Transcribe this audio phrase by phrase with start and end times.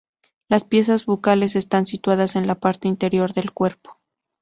[0.49, 3.99] Las piezas bucales están situadas en la parte anterior del cuerpo.